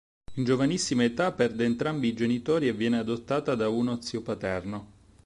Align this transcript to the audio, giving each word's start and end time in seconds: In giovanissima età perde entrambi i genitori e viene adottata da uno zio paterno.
In 0.37 0.45
giovanissima 0.45 1.03
età 1.03 1.31
perde 1.31 1.63
entrambi 1.63 2.07
i 2.07 2.15
genitori 2.15 2.67
e 2.67 2.73
viene 2.73 2.97
adottata 2.97 3.53
da 3.53 3.69
uno 3.69 4.01
zio 4.01 4.23
paterno. 4.23 4.91